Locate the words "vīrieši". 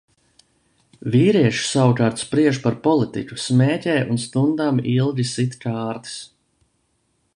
1.15-1.65